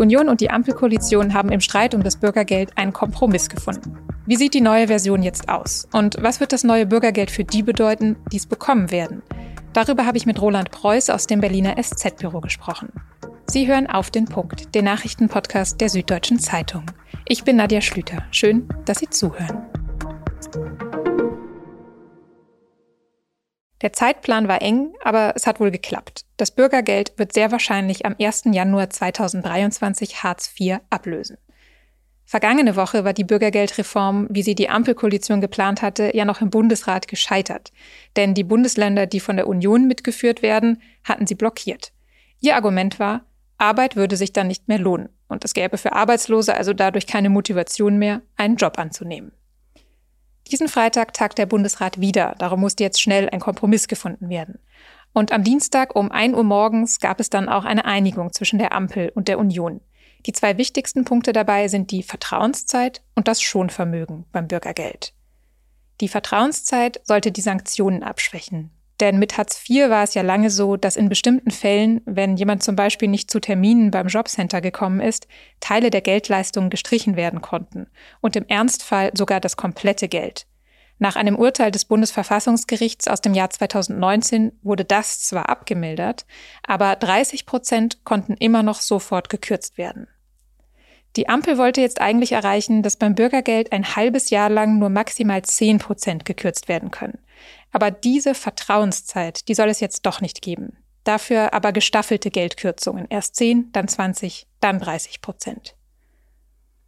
Union 0.00 0.28
und 0.28 0.40
die 0.40 0.50
Ampelkoalition 0.50 1.34
haben 1.34 1.52
im 1.52 1.60
Streit 1.60 1.94
um 1.94 2.02
das 2.02 2.16
Bürgergeld 2.16 2.76
einen 2.76 2.92
Kompromiss 2.92 3.48
gefunden. 3.48 3.96
Wie 4.26 4.36
sieht 4.36 4.54
die 4.54 4.60
neue 4.60 4.86
Version 4.86 5.22
jetzt 5.22 5.48
aus? 5.48 5.86
Und 5.92 6.16
was 6.20 6.40
wird 6.40 6.52
das 6.52 6.64
neue 6.64 6.86
Bürgergeld 6.86 7.30
für 7.30 7.44
die 7.44 7.62
bedeuten, 7.62 8.16
die 8.32 8.38
es 8.38 8.46
bekommen 8.46 8.90
werden? 8.90 9.22
Darüber 9.72 10.06
habe 10.06 10.16
ich 10.16 10.26
mit 10.26 10.40
Roland 10.40 10.70
Preuß 10.70 11.10
aus 11.10 11.26
dem 11.26 11.40
Berliner 11.40 11.76
SZ-Büro 11.80 12.40
gesprochen. 12.40 12.92
Sie 13.46 13.66
hören 13.66 13.86
auf 13.86 14.10
den 14.10 14.24
Punkt, 14.24 14.74
den 14.74 14.84
Nachrichtenpodcast 14.84 15.80
der 15.80 15.88
Süddeutschen 15.88 16.38
Zeitung. 16.38 16.84
Ich 17.26 17.44
bin 17.44 17.56
Nadja 17.56 17.80
Schlüter. 17.80 18.24
Schön, 18.30 18.68
dass 18.84 18.98
Sie 18.98 19.10
zuhören. 19.10 19.66
Der 23.82 23.92
Zeitplan 23.92 24.46
war 24.46 24.60
eng, 24.60 24.92
aber 25.02 25.32
es 25.36 25.46
hat 25.46 25.60
wohl 25.60 25.70
geklappt. 25.70 26.24
Das 26.36 26.50
Bürgergeld 26.50 27.12
wird 27.16 27.32
sehr 27.32 27.50
wahrscheinlich 27.50 28.04
am 28.04 28.14
1. 28.20 28.44
Januar 28.52 28.90
2023 28.90 30.22
Hartz 30.22 30.52
IV 30.58 30.78
ablösen. 30.90 31.38
Vergangene 32.26 32.76
Woche 32.76 33.04
war 33.04 33.12
die 33.12 33.24
Bürgergeldreform, 33.24 34.28
wie 34.30 34.42
sie 34.42 34.54
die 34.54 34.68
Ampelkoalition 34.68 35.40
geplant 35.40 35.82
hatte, 35.82 36.12
ja 36.14 36.24
noch 36.24 36.40
im 36.40 36.50
Bundesrat 36.50 37.08
gescheitert. 37.08 37.72
Denn 38.16 38.34
die 38.34 38.44
Bundesländer, 38.44 39.06
die 39.06 39.18
von 39.18 39.36
der 39.36 39.48
Union 39.48 39.88
mitgeführt 39.88 40.40
werden, 40.40 40.80
hatten 41.02 41.26
sie 41.26 41.34
blockiert. 41.34 41.92
Ihr 42.38 42.54
Argument 42.54 43.00
war, 43.00 43.24
Arbeit 43.58 43.96
würde 43.96 44.16
sich 44.16 44.32
dann 44.32 44.46
nicht 44.46 44.68
mehr 44.68 44.78
lohnen 44.78 45.08
und 45.28 45.44
es 45.44 45.54
gäbe 45.54 45.76
für 45.76 45.92
Arbeitslose 45.92 46.54
also 46.54 46.72
dadurch 46.72 47.06
keine 47.06 47.30
Motivation 47.30 47.98
mehr, 47.98 48.22
einen 48.36 48.56
Job 48.56 48.78
anzunehmen. 48.78 49.32
Diesen 50.50 50.68
Freitag 50.68 51.12
tagt 51.12 51.38
der 51.38 51.46
Bundesrat 51.46 52.00
wieder, 52.00 52.34
darum 52.38 52.60
musste 52.60 52.82
jetzt 52.82 53.00
schnell 53.00 53.28
ein 53.30 53.40
Kompromiss 53.40 53.86
gefunden 53.86 54.28
werden. 54.28 54.58
Und 55.12 55.32
am 55.32 55.44
Dienstag 55.44 55.94
um 55.94 56.10
1 56.10 56.36
Uhr 56.36 56.44
morgens 56.44 56.98
gab 56.98 57.20
es 57.20 57.30
dann 57.30 57.48
auch 57.48 57.64
eine 57.64 57.84
Einigung 57.84 58.32
zwischen 58.32 58.58
der 58.58 58.72
Ampel 58.72 59.10
und 59.14 59.28
der 59.28 59.38
Union. 59.38 59.80
Die 60.26 60.32
zwei 60.32 60.58
wichtigsten 60.58 61.04
Punkte 61.04 61.32
dabei 61.32 61.68
sind 61.68 61.90
die 61.90 62.02
Vertrauenszeit 62.02 63.02
und 63.14 63.28
das 63.28 63.40
Schonvermögen 63.40 64.26
beim 64.32 64.48
Bürgergeld. 64.48 65.14
Die 66.00 66.08
Vertrauenszeit 66.08 67.00
sollte 67.04 67.32
die 67.32 67.40
Sanktionen 67.40 68.02
abschwächen. 68.02 68.70
Denn 69.00 69.18
mit 69.18 69.38
Hartz 69.38 69.64
IV 69.68 69.88
war 69.88 70.02
es 70.02 70.12
ja 70.12 70.20
lange 70.20 70.50
so, 70.50 70.76
dass 70.76 70.96
in 70.96 71.08
bestimmten 71.08 71.50
Fällen, 71.50 72.02
wenn 72.04 72.36
jemand 72.36 72.62
zum 72.62 72.76
Beispiel 72.76 73.08
nicht 73.08 73.30
zu 73.30 73.40
Terminen 73.40 73.90
beim 73.90 74.08
Jobcenter 74.08 74.60
gekommen 74.60 75.00
ist, 75.00 75.26
Teile 75.58 75.88
der 75.88 76.02
Geldleistung 76.02 76.68
gestrichen 76.68 77.16
werden 77.16 77.40
konnten 77.40 77.86
und 78.20 78.36
im 78.36 78.46
Ernstfall 78.46 79.10
sogar 79.14 79.40
das 79.40 79.56
komplette 79.56 80.08
Geld. 80.08 80.46
Nach 81.02 81.16
einem 81.16 81.34
Urteil 81.36 81.70
des 81.70 81.86
Bundesverfassungsgerichts 81.86 83.08
aus 83.08 83.22
dem 83.22 83.32
Jahr 83.32 83.48
2019 83.48 84.52
wurde 84.62 84.84
das 84.84 85.22
zwar 85.22 85.48
abgemildert, 85.48 86.26
aber 86.62 86.94
30 86.94 87.46
Prozent 87.46 88.04
konnten 88.04 88.34
immer 88.34 88.62
noch 88.62 88.82
sofort 88.82 89.30
gekürzt 89.30 89.78
werden. 89.78 90.08
Die 91.16 91.26
Ampel 91.26 91.56
wollte 91.56 91.80
jetzt 91.80 92.02
eigentlich 92.02 92.32
erreichen, 92.32 92.82
dass 92.82 92.96
beim 92.96 93.14
Bürgergeld 93.14 93.72
ein 93.72 93.96
halbes 93.96 94.28
Jahr 94.28 94.50
lang 94.50 94.78
nur 94.78 94.90
maximal 94.90 95.40
10 95.40 95.78
Prozent 95.78 96.26
gekürzt 96.26 96.68
werden 96.68 96.90
können. 96.90 97.18
Aber 97.72 97.90
diese 97.90 98.34
Vertrauenszeit, 98.34 99.48
die 99.48 99.54
soll 99.54 99.70
es 99.70 99.80
jetzt 99.80 100.04
doch 100.04 100.20
nicht 100.20 100.42
geben. 100.42 100.76
Dafür 101.04 101.54
aber 101.54 101.72
gestaffelte 101.72 102.30
Geldkürzungen. 102.30 103.06
Erst 103.08 103.36
10, 103.36 103.72
dann 103.72 103.88
20, 103.88 104.46
dann 104.60 104.78
30 104.78 105.22
Prozent. 105.22 105.76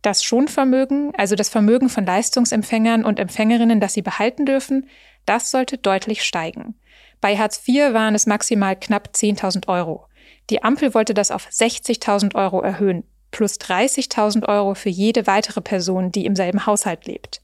Das 0.03 0.25
Schonvermögen, 0.25 1.13
also 1.17 1.37
das 1.37 1.49
Vermögen 1.49 1.89
von 1.89 2.05
Leistungsempfängern 2.05 3.05
und 3.05 3.21
Empfängerinnen, 3.21 3.79
das 3.79 3.95
sie 3.95 4.03
behalten 4.03 4.45
dürfen, 4.45 4.89
das 5.27 5.51
sollte 5.53 5.79
deutlich 5.79 6.25
steigen. 6.25 6.75
Bei 7.21 7.39
Hartz 7.39 7.63
IV 7.67 7.95
waren 7.95 8.17
es 8.17 8.27
maximal 8.27 8.75
knapp 8.75 9.11
10.000 9.15 9.69
Euro. 9.69 10.07
Die 10.51 10.65
Ampel 10.65 10.93
wollte 10.93 11.15
das 11.15 11.31
auf 11.31 11.47
60.000 11.49 12.35
Euro 12.35 12.61
erhöhen, 12.61 13.05
plus 13.31 13.61
30.000 13.61 14.49
Euro 14.49 14.75
für 14.75 14.89
jede 14.89 15.29
weitere 15.29 15.61
Person, 15.61 16.11
die 16.11 16.27
im 16.27 16.35
selben 16.35 16.67
Haushalt 16.67 17.07
lebt. 17.07 17.41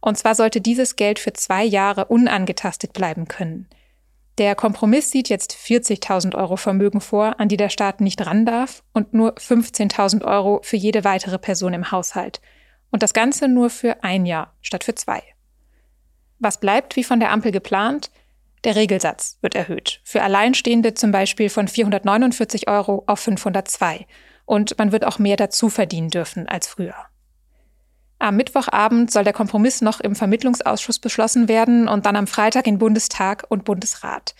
Und 0.00 0.16
zwar 0.16 0.34
sollte 0.34 0.62
dieses 0.62 0.96
Geld 0.96 1.18
für 1.18 1.34
zwei 1.34 1.64
Jahre 1.64 2.06
unangetastet 2.06 2.94
bleiben 2.94 3.28
können. 3.28 3.68
Der 4.38 4.54
Kompromiss 4.54 5.10
sieht 5.10 5.28
jetzt 5.28 5.52
40.000 5.52 6.34
Euro 6.34 6.56
Vermögen 6.56 7.00
vor, 7.00 7.38
an 7.40 7.48
die 7.48 7.56
der 7.56 7.68
Staat 7.68 8.00
nicht 8.00 8.24
ran 8.24 8.46
darf, 8.46 8.82
und 8.92 9.12
nur 9.12 9.34
15.000 9.34 10.24
Euro 10.24 10.60
für 10.62 10.76
jede 10.76 11.04
weitere 11.04 11.38
Person 11.38 11.74
im 11.74 11.90
Haushalt. 11.90 12.40
Und 12.90 13.02
das 13.02 13.12
Ganze 13.12 13.48
nur 13.48 13.70
für 13.70 14.02
ein 14.02 14.26
Jahr 14.26 14.54
statt 14.62 14.84
für 14.84 14.94
zwei. 14.94 15.22
Was 16.38 16.58
bleibt 16.58 16.96
wie 16.96 17.04
von 17.04 17.20
der 17.20 17.32
Ampel 17.32 17.52
geplant? 17.52 18.10
Der 18.64 18.76
Regelsatz 18.76 19.38
wird 19.42 19.54
erhöht. 19.54 20.00
Für 20.04 20.22
Alleinstehende 20.22 20.94
zum 20.94 21.12
Beispiel 21.12 21.48
von 21.48 21.68
449 21.68 22.68
Euro 22.68 23.04
auf 23.06 23.20
502. 23.20 24.06
Und 24.44 24.76
man 24.78 24.92
wird 24.92 25.04
auch 25.04 25.18
mehr 25.18 25.36
dazu 25.36 25.68
verdienen 25.68 26.08
dürfen 26.08 26.48
als 26.48 26.66
früher. 26.66 26.94
Am 28.20 28.36
Mittwochabend 28.36 29.10
soll 29.10 29.24
der 29.24 29.32
Kompromiss 29.32 29.80
noch 29.80 30.00
im 30.00 30.14
Vermittlungsausschuss 30.14 30.98
beschlossen 30.98 31.48
werden 31.48 31.88
und 31.88 32.04
dann 32.04 32.16
am 32.16 32.26
Freitag 32.26 32.66
in 32.66 32.76
Bundestag 32.76 33.46
und 33.48 33.64
Bundesrat. 33.64 34.34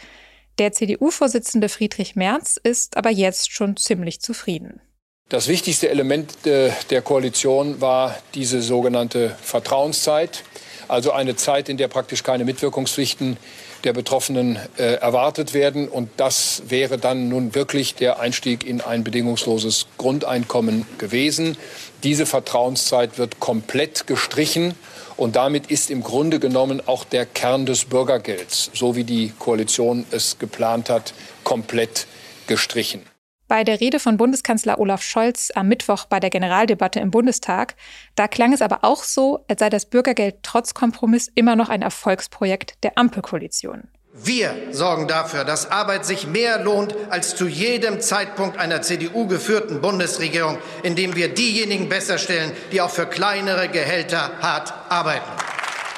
Der 0.58 0.72
CDU-Vorsitzende 0.72 1.70
Friedrich 1.70 2.14
Merz 2.14 2.60
ist 2.62 2.98
aber 2.98 3.08
jetzt 3.08 3.50
schon 3.52 3.78
ziemlich 3.78 4.20
zufrieden. 4.20 4.82
Das 5.30 5.48
wichtigste 5.48 5.88
Element 5.88 6.46
äh, 6.46 6.72
der 6.90 7.00
Koalition 7.00 7.80
war 7.80 8.14
diese 8.34 8.60
sogenannte 8.60 9.34
Vertrauenszeit, 9.40 10.44
also 10.90 11.12
eine 11.12 11.36
Zeit, 11.36 11.68
in 11.68 11.76
der 11.76 11.88
praktisch 11.88 12.22
keine 12.22 12.44
Mitwirkungspflichten 12.44 13.36
der 13.84 13.92
Betroffenen 13.92 14.58
äh, 14.76 14.94
erwartet 14.94 15.54
werden. 15.54 15.88
Und 15.88 16.10
das 16.16 16.62
wäre 16.68 16.98
dann 16.98 17.28
nun 17.28 17.54
wirklich 17.54 17.94
der 17.94 18.20
Einstieg 18.20 18.66
in 18.66 18.80
ein 18.80 19.04
bedingungsloses 19.04 19.86
Grundeinkommen 19.98 20.86
gewesen. 20.98 21.56
Diese 22.02 22.26
Vertrauenszeit 22.26 23.18
wird 23.18 23.40
komplett 23.40 24.06
gestrichen. 24.06 24.74
Und 25.16 25.36
damit 25.36 25.70
ist 25.70 25.90
im 25.90 26.02
Grunde 26.02 26.40
genommen 26.40 26.82
auch 26.86 27.04
der 27.04 27.26
Kern 27.26 27.66
des 27.66 27.84
Bürgergelds, 27.84 28.70
so 28.74 28.96
wie 28.96 29.04
die 29.04 29.32
Koalition 29.38 30.06
es 30.10 30.38
geplant 30.38 30.88
hat, 30.88 31.12
komplett 31.44 32.06
gestrichen. 32.46 33.09
Bei 33.50 33.64
der 33.64 33.80
Rede 33.80 33.98
von 33.98 34.16
Bundeskanzler 34.16 34.78
Olaf 34.78 35.02
Scholz 35.02 35.50
am 35.52 35.66
Mittwoch 35.66 36.04
bei 36.04 36.20
der 36.20 36.30
Generaldebatte 36.30 37.00
im 37.00 37.10
Bundestag, 37.10 37.74
da 38.14 38.28
klang 38.28 38.52
es 38.52 38.62
aber 38.62 38.84
auch 38.84 39.02
so, 39.02 39.44
als 39.48 39.58
sei 39.58 39.68
das 39.68 39.86
Bürgergeld 39.86 40.36
trotz 40.44 40.72
Kompromiss 40.72 41.28
immer 41.34 41.56
noch 41.56 41.68
ein 41.68 41.82
Erfolgsprojekt 41.82 42.74
der 42.84 42.96
Ampelkoalition. 42.96 43.88
Wir 44.14 44.54
sorgen 44.70 45.08
dafür, 45.08 45.42
dass 45.42 45.68
Arbeit 45.68 46.06
sich 46.06 46.28
mehr 46.28 46.62
lohnt 46.62 46.94
als 47.08 47.34
zu 47.34 47.48
jedem 47.48 48.00
Zeitpunkt 48.00 48.56
einer 48.56 48.82
CDU 48.82 49.26
geführten 49.26 49.80
Bundesregierung, 49.80 50.58
indem 50.84 51.16
wir 51.16 51.34
diejenigen 51.34 51.88
besser 51.88 52.18
stellen, 52.18 52.52
die 52.70 52.80
auch 52.80 52.90
für 52.90 53.06
kleinere 53.06 53.68
Gehälter 53.68 54.30
hart 54.40 54.72
arbeiten. 54.88 55.28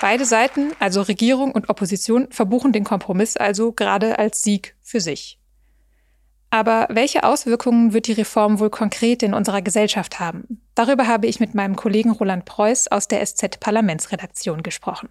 Beide 0.01 0.25
Seiten, 0.25 0.73
also 0.79 1.03
Regierung 1.03 1.53
und 1.53 1.69
Opposition, 1.69 2.29
verbuchen 2.31 2.73
den 2.73 2.85
Kompromiss 2.85 3.37
also 3.37 3.73
gerade 3.73 4.19
als 4.19 4.43
Sieg 4.43 4.75
für 4.81 5.03
sich. 5.03 5.39
Aber 6.53 6.87
welche 6.91 7.25
Auswirkungen 7.25 7.95
wird 7.95 8.09
die 8.09 8.13
Reform 8.13 8.59
wohl 8.59 8.69
konkret 8.69 9.23
in 9.23 9.33
unserer 9.33 9.63
Gesellschaft 9.63 10.21
haben? 10.21 10.61
Darüber 10.75 11.07
habe 11.07 11.27
ich 11.27 11.41
mit 11.41 11.55
meinem 11.55 11.77
Kollegen 11.77 12.11
Roland 12.11 12.45
Preuß 12.45 12.89
aus 12.89 13.09
der 13.09 13.25
SZ-Parlamentsredaktion 13.25 14.63
gesprochen. 14.63 15.09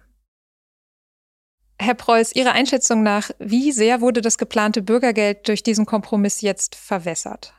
Herr 1.80 1.94
Preuß, 1.94 2.36
Ihrer 2.36 2.52
Einschätzung 2.52 3.02
nach, 3.02 3.32
wie 3.40 3.72
sehr 3.72 4.00
wurde 4.00 4.20
das 4.20 4.38
geplante 4.38 4.82
Bürgergeld 4.82 5.48
durch 5.48 5.64
diesen 5.64 5.84
Kompromiss 5.84 6.42
jetzt 6.42 6.76
verwässert? 6.76 7.52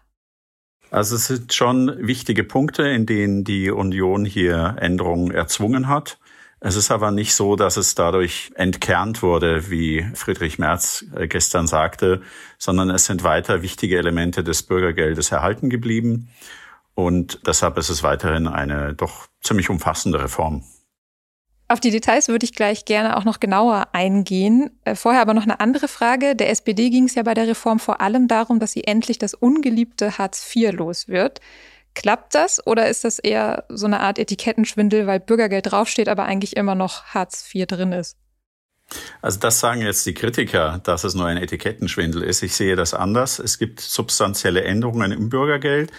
Also 0.89 1.17
es 1.17 1.27
sind 1.27 1.51
schon 1.53 2.07
wichtige 2.07 2.45
Punkte, 2.45 2.83
in 2.87 3.05
denen 3.05 3.43
die 3.43 3.69
Union 3.69 4.23
hier 4.23 4.77
Änderungen 4.79 5.31
erzwungen 5.31 5.89
hat. 5.89 6.19
Es 6.65 6.77
ist 6.77 6.91
aber 6.91 7.11
nicht 7.11 7.35
so, 7.35 7.57
dass 7.57 7.75
es 7.75 7.93
dadurch 7.93 8.53
entkernt 8.55 9.21
wurde, 9.21 9.69
wie 9.69 10.07
Friedrich 10.13 10.59
Merz 10.59 11.03
äh, 11.13 11.27
gestern 11.27 11.67
sagte, 11.67 12.21
sondern 12.57 12.89
es 12.89 13.03
sind 13.03 13.25
weiter 13.25 13.61
wichtige 13.61 13.97
Elemente 13.97 14.45
des 14.45 14.63
Bürgergeldes 14.63 15.29
erhalten 15.33 15.69
geblieben. 15.69 16.29
Und 16.95 17.41
deshalb 17.45 17.77
ist 17.77 17.89
es 17.89 18.01
weiterhin 18.01 18.47
eine 18.47 18.93
doch 18.93 19.27
ziemlich 19.41 19.69
umfassende 19.69 20.23
Reform. 20.23 20.63
Auf 21.67 21.81
die 21.81 21.91
Details 21.91 22.29
würde 22.29 22.45
ich 22.45 22.55
gleich 22.55 22.85
gerne 22.85 23.17
auch 23.17 23.25
noch 23.25 23.41
genauer 23.41 23.89
eingehen. 23.91 24.71
Äh, 24.85 24.95
vorher 24.95 25.21
aber 25.21 25.33
noch 25.33 25.43
eine 25.43 25.59
andere 25.59 25.89
Frage. 25.89 26.33
Der 26.33 26.49
SPD 26.49 26.89
ging 26.89 27.05
es 27.05 27.15
ja 27.15 27.23
bei 27.23 27.33
der 27.33 27.47
Reform 27.47 27.79
vor 27.79 27.99
allem 27.99 28.29
darum, 28.29 28.59
dass 28.59 28.71
sie 28.71 28.85
endlich 28.85 29.17
das 29.17 29.33
ungeliebte 29.33 30.17
Hartz 30.17 30.49
IV 30.55 30.71
los 30.71 31.09
wird. 31.09 31.41
Klappt 31.95 32.33
das 32.35 32.65
oder 32.65 32.89
ist 32.89 33.03
das 33.03 33.19
eher 33.19 33.65
so 33.69 33.85
eine 33.85 33.99
Art 33.99 34.17
Etikettenschwindel, 34.17 35.05
weil 35.05 35.19
Bürgergeld 35.19 35.71
draufsteht, 35.71 36.09
aber 36.09 36.25
eigentlich 36.25 36.57
immer 36.57 36.75
noch 36.75 37.03
Hartz 37.05 37.47
IV 37.53 37.67
drin 37.67 37.91
ist? 37.91 38.17
Also 39.21 39.39
das 39.39 39.59
sagen 39.59 39.81
jetzt 39.81 40.05
die 40.05 40.13
Kritiker, 40.13 40.79
dass 40.83 41.03
es 41.03 41.15
nur 41.15 41.25
ein 41.27 41.37
Etikettenschwindel 41.37 42.23
ist. 42.23 42.43
Ich 42.43 42.55
sehe 42.55 42.75
das 42.75 42.93
anders. 42.93 43.39
Es 43.39 43.57
gibt 43.57 43.79
substanzielle 43.79 44.63
Änderungen 44.63 45.11
im 45.11 45.29
Bürgergeld. 45.29 45.91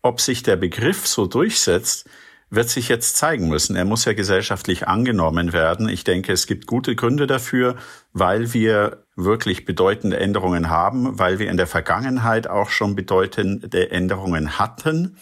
Ob 0.00 0.20
sich 0.20 0.42
der 0.42 0.56
Begriff 0.56 1.06
so 1.06 1.26
durchsetzt, 1.26 2.08
wird 2.52 2.68
sich 2.68 2.88
jetzt 2.90 3.16
zeigen 3.16 3.48
müssen. 3.48 3.76
Er 3.76 3.86
muss 3.86 4.04
ja 4.04 4.12
gesellschaftlich 4.12 4.86
angenommen 4.86 5.54
werden. 5.54 5.88
Ich 5.88 6.04
denke, 6.04 6.32
es 6.32 6.46
gibt 6.46 6.66
gute 6.66 6.94
Gründe 6.94 7.26
dafür, 7.26 7.76
weil 8.12 8.52
wir 8.52 9.06
wirklich 9.16 9.64
bedeutende 9.64 10.20
Änderungen 10.20 10.68
haben, 10.68 11.18
weil 11.18 11.38
wir 11.38 11.50
in 11.50 11.56
der 11.56 11.66
Vergangenheit 11.66 12.48
auch 12.48 12.68
schon 12.68 12.94
bedeutende 12.94 13.90
Änderungen 13.90 14.58
hatten, 14.58 15.16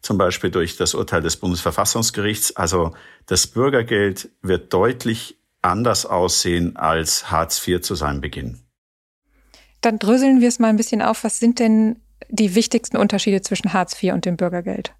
zum 0.00 0.16
Beispiel 0.16 0.50
durch 0.50 0.78
das 0.78 0.94
Urteil 0.94 1.20
des 1.20 1.36
Bundesverfassungsgerichts. 1.36 2.56
Also 2.56 2.94
das 3.26 3.46
Bürgergeld 3.46 4.30
wird 4.40 4.72
deutlich 4.72 5.38
anders 5.60 6.06
aussehen 6.06 6.76
als 6.76 7.30
Hartz 7.30 7.68
IV 7.68 7.82
zu 7.82 7.94
seinem 7.96 8.22
Beginn. 8.22 8.60
Dann 9.82 9.98
dröseln 9.98 10.40
wir 10.40 10.48
es 10.48 10.58
mal 10.58 10.68
ein 10.68 10.76
bisschen 10.78 11.02
auf. 11.02 11.22
Was 11.22 11.38
sind 11.38 11.58
denn 11.58 12.00
die 12.30 12.54
wichtigsten 12.54 12.96
Unterschiede 12.96 13.42
zwischen 13.42 13.74
Hartz 13.74 14.02
IV 14.02 14.14
und 14.14 14.24
dem 14.24 14.38
Bürgergeld? 14.38 14.94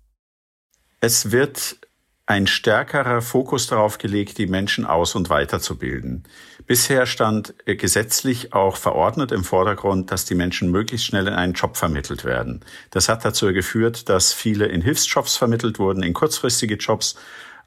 Es 1.04 1.32
wird 1.32 1.78
ein 2.26 2.46
stärkerer 2.46 3.22
Fokus 3.22 3.66
darauf 3.66 3.98
gelegt, 3.98 4.38
die 4.38 4.46
Menschen 4.46 4.86
aus- 4.86 5.16
und 5.16 5.30
weiterzubilden. 5.30 6.22
Bisher 6.64 7.06
stand 7.06 7.54
gesetzlich 7.66 8.52
auch 8.52 8.76
verordnet 8.76 9.32
im 9.32 9.42
Vordergrund, 9.42 10.12
dass 10.12 10.26
die 10.26 10.36
Menschen 10.36 10.70
möglichst 10.70 11.06
schnell 11.06 11.26
in 11.26 11.34
einen 11.34 11.54
Job 11.54 11.76
vermittelt 11.76 12.24
werden. 12.24 12.64
Das 12.90 13.08
hat 13.08 13.24
dazu 13.24 13.52
geführt, 13.52 14.08
dass 14.08 14.32
viele 14.32 14.66
in 14.66 14.80
Hilfsjobs 14.80 15.36
vermittelt 15.36 15.80
wurden, 15.80 16.04
in 16.04 16.12
kurzfristige 16.12 16.76
Jobs, 16.76 17.16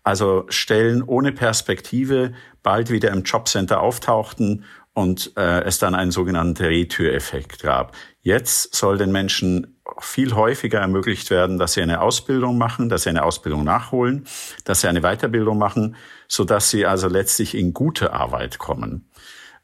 also 0.04 0.46
Stellen 0.48 1.04
ohne 1.04 1.34
Perspektive 1.34 2.32
bald 2.64 2.90
wieder 2.90 3.12
im 3.12 3.24
Jobcenter 3.24 3.82
auftauchten 3.82 4.64
und 4.94 5.34
äh, 5.36 5.62
es 5.66 5.78
dann 5.78 5.94
einen 5.94 6.12
sogenannten 6.12 6.54
Drehtüreffekt 6.54 7.62
gab. 7.62 7.98
Jetzt 8.22 8.74
soll 8.74 8.98
den 8.98 9.12
Menschen 9.12 9.75
viel 10.00 10.34
häufiger 10.34 10.80
ermöglicht 10.80 11.30
werden, 11.30 11.58
dass 11.58 11.74
sie 11.74 11.82
eine 11.82 12.02
Ausbildung 12.02 12.58
machen, 12.58 12.90
dass 12.90 13.04
sie 13.04 13.10
eine 13.10 13.24
Ausbildung 13.24 13.64
nachholen, 13.64 14.26
dass 14.64 14.82
sie 14.82 14.88
eine 14.88 15.02
Weiterbildung 15.02 15.58
machen, 15.58 15.96
so 16.28 16.44
dass 16.44 16.70
sie 16.70 16.86
also 16.86 17.08
letztlich 17.08 17.56
in 17.56 17.74
gute 17.74 18.14
Arbeit 18.14 18.58
kommen. 18.58 19.10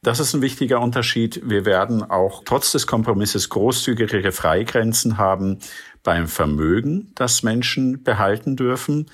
Das 0.03 0.19
ist 0.19 0.33
ein 0.33 0.41
wichtiger 0.41 0.81
Unterschied. 0.81 1.41
Wir 1.47 1.63
werden 1.63 2.01
auch 2.01 2.41
trotz 2.43 2.71
des 2.71 2.87
Kompromisses 2.87 3.49
großzügigere 3.49 4.31
Freigrenzen 4.31 5.19
haben 5.19 5.59
beim 6.01 6.27
Vermögen, 6.27 7.11
das 7.13 7.43
Menschen 7.43 8.01
behalten 8.01 8.55
dürfen. 8.55 9.11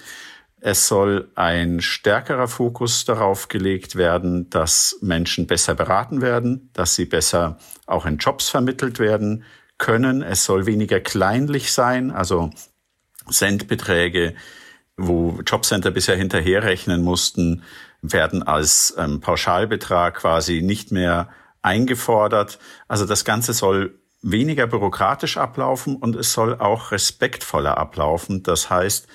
Es 0.61 0.87
soll 0.87 1.29
ein 1.35 1.81
stärkerer 1.81 2.47
Fokus 2.47 3.03
darauf 3.03 3.49
gelegt 3.49 3.97
werden, 3.97 4.49
dass 4.49 4.97
Menschen 5.01 5.45
besser 5.45 5.75
beraten 5.75 6.21
werden, 6.21 6.69
dass 6.71 6.95
sie 6.95 7.05
besser 7.05 7.57
auch 7.85 8.05
in 8.05 8.17
Jobs 8.17 8.49
vermittelt 8.49 8.97
werden 8.97 9.43
können. 9.77 10.21
Es 10.21 10.45
soll 10.45 10.65
weniger 10.65 10.99
kleinlich 10.99 11.71
sein, 11.71 12.11
also 12.11 12.51
Centbeträge, 13.29 14.35
wo 14.95 15.39
Jobcenter 15.45 15.91
bisher 15.91 16.15
hinterherrechnen 16.15 17.03
mussten, 17.03 17.63
werden 18.01 18.43
als 18.43 18.95
ähm, 18.97 19.21
Pauschalbetrag 19.21 20.15
quasi 20.15 20.61
nicht 20.61 20.91
mehr 20.91 21.29
eingefordert. 21.61 22.59
Also 22.87 23.05
das 23.05 23.25
Ganze 23.25 23.53
soll 23.53 23.99
weniger 24.21 24.67
bürokratisch 24.67 25.37
ablaufen 25.37 25.95
und 25.95 26.15
es 26.15 26.33
soll 26.33 26.55
auch 26.55 26.91
respektvoller 26.91 27.77
ablaufen. 27.77 28.43
Das 28.43 28.69
heißt, 28.69 29.07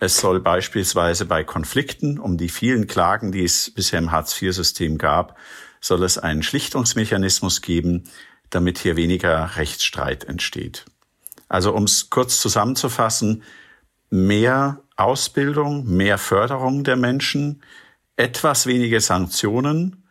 es 0.00 0.16
soll 0.18 0.40
beispielsweise 0.40 1.26
bei 1.26 1.44
Konflikten 1.44 2.18
um 2.18 2.38
die 2.38 2.48
vielen 2.48 2.86
Klagen, 2.86 3.32
die 3.32 3.44
es 3.44 3.70
bisher 3.70 3.98
im 3.98 4.12
Hartz-IV-System 4.12 4.96
gab, 4.96 5.36
soll 5.80 6.02
es 6.04 6.18
einen 6.18 6.42
Schlichtungsmechanismus 6.42 7.62
geben, 7.62 8.04
damit 8.50 8.78
hier 8.78 8.96
weniger 8.96 9.56
Rechtsstreit 9.56 10.24
entsteht. 10.24 10.84
Also 11.48 11.74
um 11.74 11.84
es 11.84 12.10
kurz 12.10 12.40
zusammenzufassen, 12.40 13.42
mehr 14.10 14.82
Ausbildung, 14.96 15.84
mehr 15.86 16.18
Förderung 16.18 16.84
der 16.84 16.96
Menschen, 16.96 17.62
etwas 18.16 18.66
weniger 18.66 19.00
Sanktionen 19.00 20.04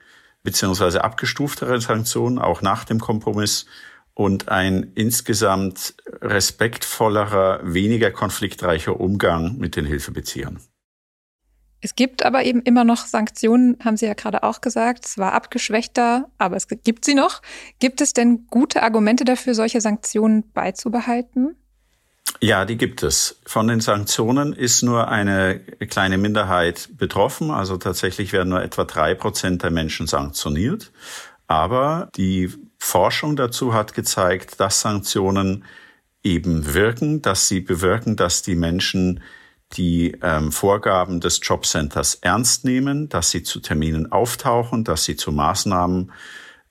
beziehungsweise 0.48 1.04
abgestuftere 1.04 1.82
Sanktionen 1.82 2.40
auch 2.40 2.62
nach 2.62 2.86
dem 2.86 3.02
Kompromiss 3.02 3.66
und 4.14 4.48
ein 4.48 4.94
insgesamt 4.96 5.96
respektvollerer, 6.22 7.60
weniger 7.64 8.12
konfliktreicher 8.12 8.98
Umgang 8.98 9.58
mit 9.58 9.76
den 9.76 9.86
Hilfebeziehern. 9.86 10.62
Es 11.82 11.96
gibt 11.96 12.26
aber 12.26 12.44
eben 12.44 12.62
immer 12.64 12.84
noch 12.84 13.06
Sanktionen, 13.06 13.78
haben 13.84 13.98
Sie 13.98 14.08
ja 14.08 14.14
gerade 14.14 14.44
auch 14.44 14.62
gesagt, 14.62 15.06
zwar 15.06 15.34
abgeschwächter, 15.34 16.30
aber 16.38 16.56
es 16.56 16.68
gibt 16.68 17.06
sie 17.06 17.14
noch. 17.14 17.42
Gibt 17.80 18.02
es 18.02 18.14
denn 18.14 18.48
gute 18.48 18.82
Argumente 18.82 19.26
dafür, 19.26 19.54
solche 19.54 19.80
Sanktionen 19.80 20.52
beizubehalten? 20.54 21.56
Ja, 22.42 22.66
die 22.66 22.78
gibt 22.78 23.04
es. 23.04 23.40
Von 23.46 23.68
den 23.68 23.80
Sanktionen 23.80 24.54
ist 24.54 24.84
nur 24.84 25.08
eine 25.08 25.60
kleine 25.90 26.18
Minderheit 26.18 26.90
betroffen. 26.98 27.52
Also 27.52 27.78
tatsächlich 27.78 28.34
werden 28.34 28.50
nur 28.50 28.62
etwa 28.62 28.84
drei 28.84 29.16
Prozent 29.16 29.64
der 29.64 29.72
Menschen 29.72 30.08
sanktioniert. 30.08 30.92
Aber 31.48 32.10
die 32.16 32.52
Forschung 32.78 33.36
dazu 33.36 33.74
hat 33.74 33.94
gezeigt, 33.94 34.60
dass 34.60 34.82
Sanktionen 34.82 35.64
eben 36.24 36.74
wirken, 36.74 37.22
dass 37.22 37.48
sie 37.48 37.62
bewirken, 37.62 38.16
dass 38.16 38.42
die 38.42 38.56
Menschen 38.56 39.22
die 39.74 40.18
ähm, 40.22 40.52
Vorgaben 40.52 41.20
des 41.20 41.40
Jobcenters 41.44 42.16
ernst 42.16 42.64
nehmen, 42.64 43.10
dass 43.10 43.32
sie 43.32 43.44
zu 43.44 43.60
Terminen 43.60 44.12
auftauchen, 44.12 44.84
dass 44.84 45.04
sie 45.04 45.16
zu 45.16 45.32
Maßnahmen, 45.32 46.12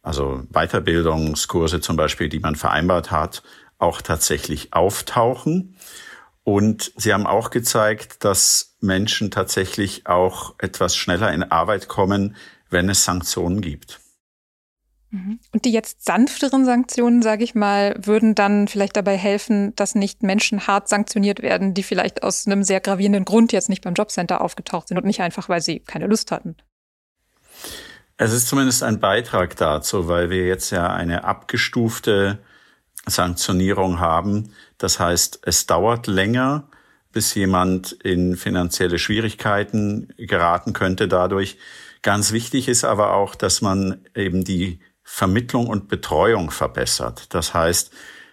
also 0.03 0.43
Weiterbildungskurse 0.51 1.81
zum 1.81 1.97
Beispiel, 1.97 2.29
die 2.29 2.41
man 2.41 2.57
vereinbart 2.57 3.11
hat, 3.11 3.43
auch 3.79 4.01
tatsächlich 4.01 4.73
auftauchen. 4.73 5.77
Und 6.43 6.93
sie 6.97 7.13
haben 7.13 7.27
auch 7.27 7.51
gezeigt, 7.51 8.25
dass 8.25 8.77
Menschen 8.81 9.31
tatsächlich 9.31 10.07
auch 10.07 10.55
etwas 10.59 10.97
schneller 10.97 11.33
in 11.33 11.43
Arbeit 11.43 11.89
kommen, 11.89 12.37
wenn 12.71 12.89
es 12.89 13.05
Sanktionen 13.05 13.61
gibt. 13.61 14.01
Mhm. 15.11 15.39
Und 15.53 15.65
die 15.65 15.73
jetzt 15.73 16.05
sanfteren 16.05 16.65
Sanktionen, 16.65 17.23
sage 17.23 17.45
ich 17.45 17.55
mal, 17.55 17.95
würden 18.03 18.35
dann 18.35 18.69
vielleicht 18.69 18.97
dabei 18.97 19.17
helfen, 19.17 19.75
dass 19.77 19.95
nicht 19.95 20.23
Menschen 20.23 20.67
hart 20.67 20.89
sanktioniert 20.89 21.43
werden, 21.43 21.75
die 21.75 21.83
vielleicht 21.83 22.23
aus 22.23 22.47
einem 22.47 22.63
sehr 22.63 22.81
gravierenden 22.81 23.25
Grund 23.25 23.53
jetzt 23.53 23.69
nicht 23.69 23.83
beim 23.83 23.95
Jobcenter 23.95 24.41
aufgetaucht 24.41 24.89
sind 24.89 24.99
und 24.99 25.05
nicht 25.05 25.21
einfach, 25.21 25.49
weil 25.49 25.61
sie 25.61 25.81
keine 25.81 26.07
Lust 26.07 26.31
hatten. 26.33 26.57
Es 28.19 28.33
ist 28.33 28.49
zumindest 28.49 28.83
ein 28.83 28.99
Beitrag 28.99 29.57
dazu, 29.57 30.09
weil 30.09 30.31
wir 30.31 30.47
jetzt 30.47 30.71
ja 30.71 30.89
eine 30.93 31.25
abgestufte 31.25 32.39
Sanktionierung 33.07 34.01
haben. 34.01 34.53
Das 34.79 34.99
heißt, 34.99 35.41
es 35.43 35.67
dauert 35.67 36.07
länger, 36.07 36.69
bis 37.13 37.35
jemand 37.35 37.93
in 37.93 38.37
finanzielle 38.37 38.99
Schwierigkeiten 38.99 40.13
geraten 40.17 40.73
könnte 40.73 41.09
dadurch. 41.09 41.59
Ganz 42.03 42.33
wichtig 42.33 42.69
ist 42.69 42.85
aber 42.85 43.15
auch, 43.15 43.35
dass 43.35 43.63
man 43.63 44.05
eben 44.15 44.45
die 44.45 44.81
Vermittlung 45.09 45.69
und 45.69 45.87
Betreuung 45.89 46.51
verbessert. 46.51 47.33
Das 47.33 47.55
heißt, 47.55 47.93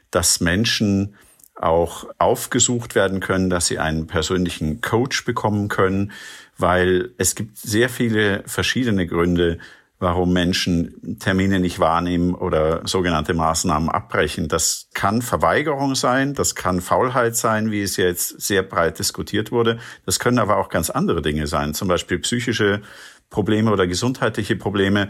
dass 0.09 0.41
Menschen 0.41 1.15
auch 1.55 2.07
aufgesucht 2.17 2.95
werden 2.95 3.19
können, 3.19 3.51
dass 3.51 3.67
sie 3.67 3.77
einen 3.77 4.07
persönlichen 4.07 4.81
Coach 4.81 5.23
bekommen 5.23 5.67
können, 5.69 6.11
weil 6.57 7.11
es 7.19 7.35
gibt 7.35 7.57
sehr 7.59 7.89
viele 7.89 8.43
verschiedene 8.47 9.05
Gründe, 9.05 9.59
warum 9.99 10.33
Menschen 10.33 11.19
Termine 11.19 11.59
nicht 11.59 11.79
wahrnehmen 11.79 12.33
oder 12.33 12.81
sogenannte 12.85 13.35
Maßnahmen 13.35 13.89
abbrechen. 13.89 14.47
Das 14.47 14.89
kann 14.95 15.21
Verweigerung 15.21 15.93
sein, 15.93 16.33
das 16.33 16.55
kann 16.55 16.81
Faulheit 16.81 17.35
sein, 17.37 17.69
wie 17.69 17.83
es 17.83 17.97
jetzt 17.97 18.41
sehr 18.41 18.63
breit 18.63 18.97
diskutiert 18.97 19.51
wurde. 19.51 19.77
Das 20.07 20.19
können 20.19 20.39
aber 20.39 20.57
auch 20.57 20.69
ganz 20.69 20.89
andere 20.89 21.21
Dinge 21.21 21.45
sein, 21.45 21.75
zum 21.75 21.87
Beispiel 21.87 22.17
psychische 22.17 22.81
Probleme 23.29 23.71
oder 23.71 23.85
gesundheitliche 23.85 24.55
Probleme. 24.55 25.09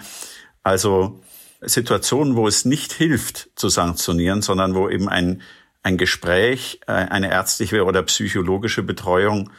Also 0.61 1.21
Situationen, 1.65 2.35
wo 2.35 2.47
es 2.47 2.65
nicht 2.65 2.91
hilft 2.93 3.49
zu 3.55 3.69
sanktionieren, 3.69 4.41
sondern 4.41 4.75
wo 4.75 4.89
eben 4.89 5.09
ein, 5.09 5.41
ein 5.81 5.97
Gespräch, 5.97 6.79
äh, 6.87 6.91
eine 6.91 7.31
ärztliche 7.31 7.83
oder 7.85 8.03
psychologische 8.03 8.83
Betreuung 8.83 9.49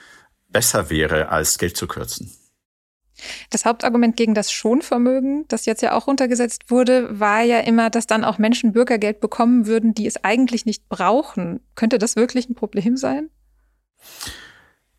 besser 0.48 0.90
wäre, 0.90 1.28
als 1.28 1.58
Geld 1.58 1.76
zu 1.76 1.86
kürzen. 1.86 2.30
Das 3.50 3.64
Hauptargument 3.64 4.16
gegen 4.16 4.34
das 4.34 4.50
Schonvermögen, 4.50 5.46
das 5.48 5.66
jetzt 5.66 5.82
ja 5.82 5.92
auch 5.92 6.06
runtergesetzt 6.06 6.70
wurde, 6.70 7.20
war 7.20 7.42
ja 7.42 7.60
immer, 7.60 7.90
dass 7.90 8.06
dann 8.06 8.24
auch 8.24 8.38
Menschen 8.38 8.72
Bürgergeld 8.72 9.20
bekommen 9.20 9.66
würden, 9.66 9.94
die 9.94 10.06
es 10.06 10.22
eigentlich 10.24 10.66
nicht 10.66 10.88
brauchen. 10.88 11.60
Könnte 11.74 11.98
das 11.98 12.16
wirklich 12.16 12.48
ein 12.48 12.54
Problem 12.54 12.96
sein? 12.96 13.30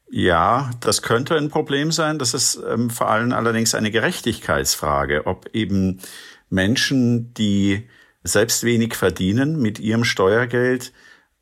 Ja, 0.09 0.71
das 0.79 1.01
könnte 1.01 1.35
ein 1.35 1.50
Problem 1.50 1.91
sein. 1.91 2.19
Das 2.19 2.33
ist 2.33 2.59
ähm, 2.69 2.89
vor 2.89 3.09
allem 3.09 3.33
allerdings 3.33 3.75
eine 3.75 3.91
Gerechtigkeitsfrage, 3.91 5.25
ob 5.25 5.50
eben 5.53 6.00
Menschen, 6.55 7.35
die 7.35 7.88
selbst 8.24 8.63
wenig 8.63 8.95
verdienen, 8.95 9.62
mit 9.62 9.79
ihrem 9.79 10.03
Steuergeld 10.03 10.91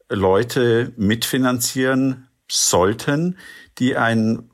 Leute 0.09 0.91
mitfinanzieren 0.97 2.27
sollten, 2.51 3.37
die 3.79 3.95
ein 3.95 4.49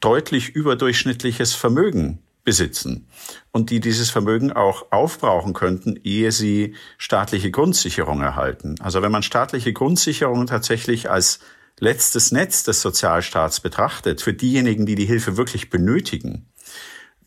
deutlich 0.00 0.48
überdurchschnittliches 0.48 1.54
Vermögen 1.54 2.22
besitzen 2.42 3.06
und 3.52 3.68
die 3.68 3.80
dieses 3.80 4.08
Vermögen 4.08 4.52
auch 4.52 4.90
aufbrauchen 4.90 5.52
könnten, 5.52 6.00
ehe 6.02 6.32
sie 6.32 6.74
staatliche 6.96 7.50
Grundsicherung 7.50 8.22
erhalten. 8.22 8.76
Also 8.80 9.02
wenn 9.02 9.12
man 9.12 9.22
staatliche 9.22 9.74
Grundsicherung 9.74 10.46
tatsächlich 10.46 11.10
als 11.10 11.40
letztes 11.78 12.32
Netz 12.32 12.64
des 12.64 12.80
Sozialstaats 12.80 13.60
betrachtet, 13.60 14.22
für 14.22 14.32
diejenigen, 14.32 14.86
die 14.86 14.94
die 14.94 15.04
Hilfe 15.04 15.36
wirklich 15.36 15.68
benötigen, 15.68 16.48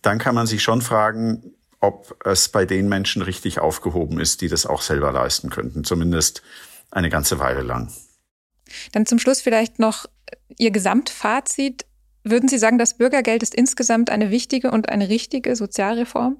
dann 0.01 0.17
kann 0.17 0.33
man 0.33 0.47
sich 0.47 0.63
schon 0.63 0.81
fragen, 0.81 1.53
ob 1.81 2.15
es 2.25 2.49
bei 2.49 2.65
den 2.65 2.87
Menschen 2.87 3.21
richtig 3.21 3.59
aufgehoben 3.59 4.19
ist, 4.19 4.41
die 4.41 4.47
das 4.47 4.65
auch 4.65 4.81
selber 4.81 5.11
leisten 5.11 5.49
könnten, 5.49 5.83
zumindest 5.83 6.41
eine 6.91 7.09
ganze 7.09 7.39
Weile 7.39 7.61
lang. 7.61 7.91
Dann 8.93 9.05
zum 9.05 9.19
Schluss 9.19 9.41
vielleicht 9.41 9.79
noch 9.79 10.05
Ihr 10.57 10.71
Gesamtfazit. 10.71 11.85
Würden 12.23 12.47
Sie 12.47 12.59
sagen, 12.59 12.77
das 12.77 12.97
Bürgergeld 12.97 13.41
ist 13.43 13.55
insgesamt 13.55 14.09
eine 14.09 14.29
wichtige 14.29 14.71
und 14.71 14.89
eine 14.89 15.09
richtige 15.09 15.55
Sozialreform? 15.55 16.37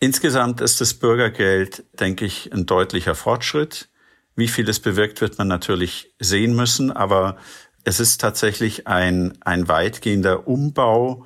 Insgesamt 0.00 0.60
ist 0.60 0.80
das 0.80 0.94
Bürgergeld, 0.94 1.84
denke 1.98 2.24
ich, 2.24 2.52
ein 2.52 2.66
deutlicher 2.66 3.14
Fortschritt. 3.14 3.88
Wie 4.36 4.48
viel 4.48 4.68
es 4.68 4.80
bewirkt, 4.80 5.20
wird 5.20 5.38
man 5.38 5.48
natürlich 5.48 6.14
sehen 6.20 6.54
müssen, 6.54 6.92
aber 6.92 7.36
es 7.84 8.00
ist 8.00 8.20
tatsächlich 8.20 8.86
ein, 8.86 9.38
ein 9.40 9.66
weitgehender 9.68 10.46
Umbau 10.46 11.24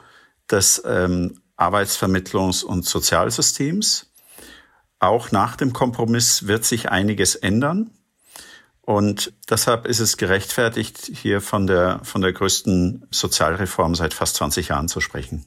des 0.50 0.82
ähm, 0.86 1.41
Arbeitsvermittlungs- 1.58 2.64
und 2.64 2.84
Sozialsystems. 2.84 4.12
Auch 4.98 5.32
nach 5.32 5.56
dem 5.56 5.72
Kompromiss 5.72 6.46
wird 6.46 6.64
sich 6.64 6.90
einiges 6.90 7.34
ändern. 7.34 7.90
Und 8.80 9.32
deshalb 9.48 9.86
ist 9.86 10.00
es 10.00 10.16
gerechtfertigt, 10.16 11.10
hier 11.14 11.40
von 11.40 11.66
der, 11.66 12.00
von 12.02 12.20
der 12.20 12.32
größten 12.32 13.06
Sozialreform 13.10 13.94
seit 13.94 14.12
fast 14.12 14.36
20 14.36 14.68
Jahren 14.68 14.88
zu 14.88 15.00
sprechen. 15.00 15.46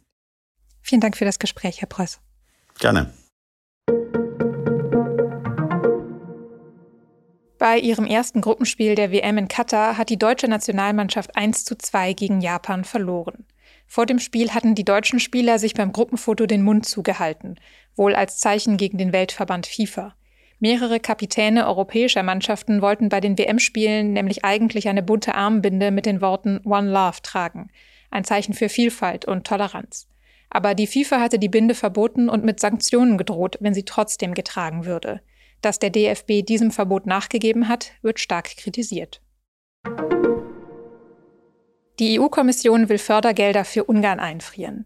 Vielen 0.82 1.02
Dank 1.02 1.18
für 1.18 1.26
das 1.26 1.40
Gespräch, 1.40 1.82
Herr 1.82 1.88
Preuß. 1.88 2.20
Gerne. 2.80 3.14
Bei 7.58 7.80
ihrem 7.80 8.06
ersten 8.06 8.42
Gruppenspiel 8.42 8.96
der 8.96 9.12
WM 9.12 9.38
in 9.38 9.48
Katar 9.48 9.98
hat 9.98 10.10
die 10.10 10.20
deutsche 10.20 10.48
Nationalmannschaft 10.48 11.36
1 11.36 11.66
zu 11.66 11.78
2 11.78 12.14
gegen 12.14 12.42
Japan 12.42 12.84
verloren. 12.84 13.46
Vor 13.96 14.06
dem 14.06 14.20
Spiel 14.20 14.54
hatten 14.54 14.76
die 14.76 14.84
deutschen 14.84 15.22
Spieler 15.22 15.58
sich 15.58 15.74
beim 15.74 15.94
Gruppenfoto 15.94 16.48
den 16.48 16.64
Mund 16.64 16.86
zugehalten, 16.86 17.58
wohl 17.96 18.14
als 18.14 18.40
Zeichen 18.40 18.76
gegen 18.76 18.98
den 18.98 19.14
Weltverband 19.14 19.68
FIFA. 19.68 20.18
Mehrere 20.60 21.00
Kapitäne 21.00 21.66
europäischer 21.66 22.22
Mannschaften 22.22 22.82
wollten 22.82 23.08
bei 23.08 23.22
den 23.22 23.38
WM-Spielen 23.38 24.12
nämlich 24.12 24.44
eigentlich 24.44 24.90
eine 24.90 25.02
bunte 25.02 25.34
Armbinde 25.34 25.92
mit 25.92 26.06
den 26.06 26.20
Worten 26.20 26.60
One 26.66 26.92
Love 26.92 27.22
tragen, 27.24 27.70
ein 28.12 28.26
Zeichen 28.26 28.54
für 28.54 28.68
Vielfalt 28.68 29.24
und 29.24 29.48
Toleranz. 29.48 30.10
Aber 30.50 30.76
die 30.76 30.88
FIFA 30.88 31.22
hatte 31.22 31.40
die 31.40 31.48
Binde 31.48 31.74
verboten 31.74 32.28
und 32.28 32.44
mit 32.44 32.60
Sanktionen 32.60 33.18
gedroht, 33.18 33.56
wenn 33.62 33.74
sie 33.74 33.86
trotzdem 33.86 34.34
getragen 34.34 34.84
würde. 34.84 35.22
Dass 35.62 35.80
der 35.80 35.90
DFB 35.90 36.46
diesem 36.46 36.72
Verbot 36.72 37.06
nachgegeben 37.06 37.70
hat, 37.70 37.94
wird 38.02 38.20
stark 38.20 38.58
kritisiert. 38.58 39.22
Die 42.00 42.20
EU-Kommission 42.20 42.90
will 42.90 42.98
Fördergelder 42.98 43.64
für 43.64 43.86
Ungarn 43.86 44.20
einfrieren. 44.20 44.86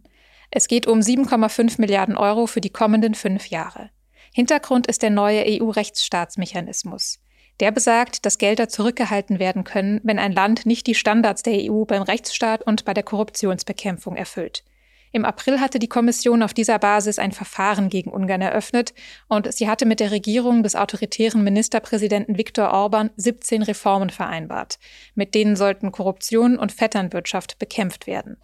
Es 0.51 0.67
geht 0.67 0.85
um 0.85 0.99
7,5 0.99 1.81
Milliarden 1.81 2.15
Euro 2.15 2.45
für 2.45 2.61
die 2.61 2.69
kommenden 2.69 3.15
fünf 3.15 3.47
Jahre. 3.47 3.89
Hintergrund 4.31 4.85
ist 4.85 5.01
der 5.01 5.09
neue 5.09 5.43
EU-Rechtsstaatsmechanismus. 5.47 7.19
Der 7.59 7.71
besagt, 7.71 8.25
dass 8.25 8.37
Gelder 8.37 8.69
zurückgehalten 8.69 9.39
werden 9.39 9.63
können, 9.63 9.99
wenn 10.03 10.19
ein 10.19 10.33
Land 10.33 10.67
nicht 10.67 10.85
die 10.85 10.95
Standards 10.95 11.41
der 11.41 11.71
EU 11.71 11.83
beim 11.83 12.03
Rechtsstaat 12.03 12.61
und 12.61 12.85
bei 12.85 12.93
der 12.93 13.03
Korruptionsbekämpfung 13.03 14.15
erfüllt. 14.15 14.63
Im 15.11 15.25
April 15.25 15.59
hatte 15.59 15.79
die 15.79 15.87
Kommission 15.87 16.43
auf 16.43 16.53
dieser 16.53 16.77
Basis 16.77 17.17
ein 17.17 17.31
Verfahren 17.31 17.89
gegen 17.89 18.11
Ungarn 18.11 18.41
eröffnet 18.41 18.93
und 19.27 19.51
sie 19.51 19.67
hatte 19.67 19.85
mit 19.85 19.99
der 19.99 20.11
Regierung 20.11 20.61
des 20.61 20.75
autoritären 20.75 21.43
Ministerpräsidenten 21.43 22.37
Viktor 22.37 22.71
Orban 22.71 23.09
17 23.15 23.63
Reformen 23.63 24.11
vereinbart. 24.11 24.77
Mit 25.15 25.33
denen 25.33 25.55
sollten 25.55 25.91
Korruption 25.91 26.57
und 26.57 26.71
Vetternwirtschaft 26.71 27.57
bekämpft 27.57 28.05
werden. 28.05 28.37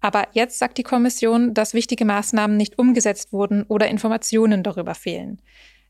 Aber 0.00 0.28
jetzt 0.32 0.58
sagt 0.58 0.78
die 0.78 0.82
Kommission, 0.82 1.52
dass 1.54 1.74
wichtige 1.74 2.04
Maßnahmen 2.04 2.56
nicht 2.56 2.78
umgesetzt 2.78 3.32
wurden 3.32 3.64
oder 3.64 3.88
Informationen 3.88 4.62
darüber 4.62 4.94
fehlen. 4.94 5.42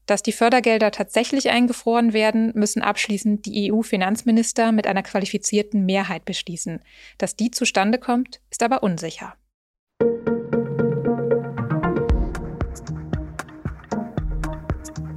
Dass 0.06 0.22
die 0.22 0.32
Fördergelder 0.32 0.90
tatsächlich 0.90 1.50
eingefroren 1.50 2.14
werden, 2.14 2.52
müssen 2.54 2.80
abschließend 2.80 3.44
die 3.44 3.70
EU-Finanzminister 3.70 4.72
mit 4.72 4.86
einer 4.86 5.02
qualifizierten 5.02 5.84
Mehrheit 5.84 6.24
beschließen. 6.24 6.80
Dass 7.18 7.36
die 7.36 7.50
zustande 7.50 7.98
kommt, 7.98 8.40
ist 8.50 8.62
aber 8.62 8.82
unsicher. 8.82 9.34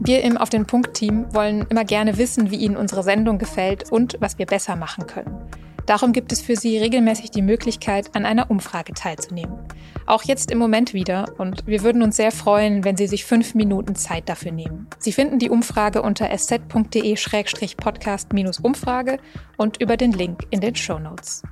Wir 0.03 0.24
im 0.24 0.36
Auf 0.36 0.50
den 0.50 0.65
Punkt-Team 0.65 1.31
wollen 1.31 1.67
immer 1.70 1.86
gerne 1.86 2.17
wissen, 2.17 2.50
wie 2.50 2.55
Ihnen 2.55 2.75
unsere 2.75 3.03
Sendung 3.03 3.38
gefällt 3.38 3.91
und 3.91 4.17
was 4.20 4.39
wir 4.39 4.48
besser 4.48 4.75
machen 4.75 5.05
können. 5.05 5.38
Darum 5.86 6.12
gibt 6.12 6.31
es 6.31 6.41
für 6.41 6.55
Sie 6.55 6.79
regelmäßig 6.79 7.29
die 7.29 7.43
Möglichkeit, 7.43 8.15
an 8.15 8.25
einer 8.25 8.50
Umfrage 8.50 8.96
teilzunehmen. 8.96 9.60
Auch 10.08 10.24
jetzt 10.24 10.50
im 10.50 10.58
Moment 10.58 10.96
wieder 10.96 11.31
und 11.38 11.67
wir 11.67 11.84
würden 11.84 12.01
uns 12.01 12.15
sehr 12.15 12.31
freuen, 12.31 12.84
wenn 12.84 12.98
Sie 12.98 13.05
sich 13.05 13.25
fünf 13.25 13.53
Minuten 13.53 13.93
Zeit 13.93 14.27
dafür 14.27 14.51
nehmen. 14.51 14.88
Sie 14.98 15.12
finden 15.12 15.38
die 15.38 15.51
Umfrage 15.51 16.01
unter 16.01 16.31
sz.de-podcast-umfrage 16.31 19.20
und 19.58 19.79
über 19.79 19.98
den 19.98 20.13
Link 20.13 20.48
in 20.50 20.62
den 20.62 20.74
Show 20.74 20.98
Notes. 20.98 21.43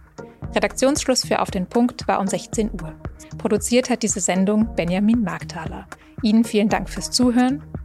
Redaktionsschluss 0.56 1.24
für 1.24 1.44
Auf 1.44 1.52
den 1.52 1.68
Punkt 1.68 2.08
war 2.08 2.20
um 2.20 2.26
16 2.26 2.72
Uhr. 2.82 2.96
Produziert 3.38 3.92
hat 3.92 4.02
diese 4.02 4.22
Sendung 4.22 4.74
Benjamin 4.76 5.22
Markthaler. 5.22 5.86
Ihnen 6.24 6.44
vielen 6.44 6.70
Dank 6.70 6.90
fürs 6.90 7.12
Zuhören 7.12 7.62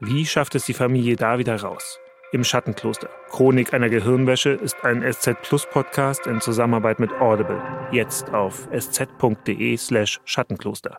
Wie 0.00 0.26
schafft 0.26 0.54
es 0.54 0.66
die 0.66 0.74
Familie 0.74 1.16
da 1.16 1.38
wieder 1.38 1.60
raus? 1.60 1.98
im 2.34 2.42
Schattenkloster. 2.42 3.08
Chronik 3.30 3.72
einer 3.72 3.88
Gehirnwäsche 3.88 4.50
ist 4.50 4.82
ein 4.82 5.04
SZ 5.10 5.40
Plus 5.42 5.66
Podcast 5.66 6.26
in 6.26 6.40
Zusammenarbeit 6.40 6.98
mit 6.98 7.12
Audible. 7.20 7.62
Jetzt 7.92 8.34
auf 8.34 8.68
sz.de 8.72 9.76
slash 9.76 10.20
Schattenkloster. 10.24 10.98